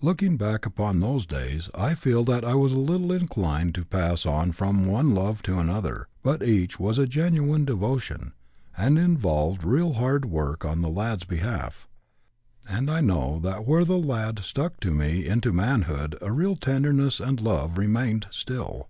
Looking 0.00 0.38
back 0.38 0.64
upon 0.64 1.00
those 1.00 1.26
days, 1.26 1.68
I 1.74 1.94
feel 1.94 2.24
that 2.24 2.42
I 2.42 2.54
was 2.54 2.72
a 2.72 2.78
little 2.78 3.12
inclined 3.12 3.74
to 3.74 3.84
pass 3.84 4.24
on 4.24 4.52
from 4.52 4.86
one 4.86 5.10
love 5.12 5.42
to 5.42 5.58
another, 5.58 6.08
but 6.22 6.42
each 6.42 6.80
was 6.80 6.96
a 6.98 7.06
genuine 7.06 7.66
devotion, 7.66 8.32
and 8.78 8.98
involved 8.98 9.62
real 9.62 9.92
hard 9.92 10.24
work 10.24 10.64
on 10.64 10.80
the 10.80 10.88
lad's 10.88 11.24
behalf. 11.24 11.86
And 12.66 12.90
I 12.90 13.02
know 13.02 13.38
that 13.40 13.66
where 13.66 13.84
the 13.84 13.98
lad 13.98 14.38
stuck 14.38 14.80
to 14.80 14.90
me 14.90 15.26
into 15.26 15.52
manhood 15.52 16.16
a 16.22 16.32
real 16.32 16.56
tenderness 16.56 17.20
and 17.20 17.38
love 17.38 17.76
remain 17.76 18.22
still. 18.30 18.88